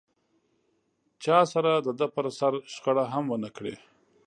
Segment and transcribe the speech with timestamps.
[1.23, 3.75] چا سره دده پر سر شخړه هم و نه کړي.